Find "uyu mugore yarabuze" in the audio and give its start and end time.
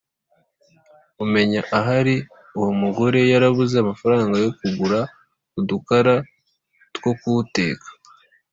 2.59-3.75